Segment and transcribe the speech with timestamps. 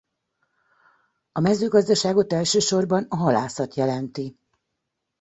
[1.31, 4.37] A mezőgazdaságot elsősorban a halászat jelenti.